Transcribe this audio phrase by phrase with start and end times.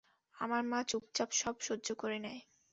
[0.35, 2.41] আমার মা চুপচাপ সব সহ্য করে নেয়।